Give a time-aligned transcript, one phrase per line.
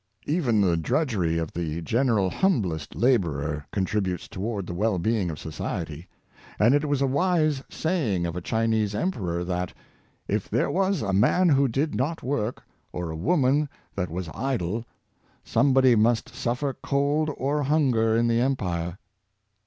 [0.25, 6.07] Even the drudgery of the general humblest laborer contributes towards the well being of society;
[6.57, 9.75] and it was a wise saying of a Chinese emperor that,"
[10.27, 14.83] if there was a man who did not work, or a woman that was idle,
[15.43, 18.97] somebody must suffer cold or hunger in the empire.